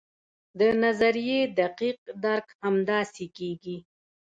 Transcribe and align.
د 0.59 0.61
نظریې 0.83 1.41
دقیق 1.59 1.99
درک 2.23 2.47
همداسې 2.63 3.25
کیږي. 3.37 3.77